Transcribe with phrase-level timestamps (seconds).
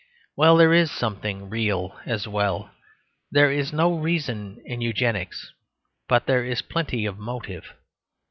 [0.35, 2.71] Well, there is something real as well.
[3.29, 5.53] There is no reason in Eugenics,
[6.07, 7.75] but there is plenty of motive.